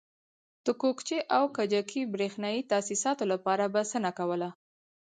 [0.65, 4.49] د کوکچې او کجکي برېښنایي تاسیساتو لپاره بسنه کوله.